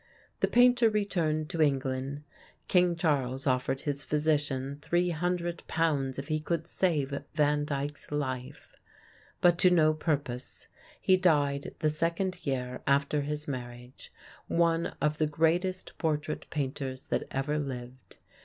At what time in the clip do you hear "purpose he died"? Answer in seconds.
9.93-11.75